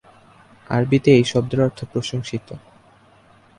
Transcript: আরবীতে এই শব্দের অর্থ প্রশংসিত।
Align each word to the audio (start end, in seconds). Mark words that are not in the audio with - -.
আরবীতে 0.69 1.09
এই 1.17 1.25
শব্দের 1.31 1.59
অর্থ 1.61 1.79
প্রশংসিত। 1.91 2.47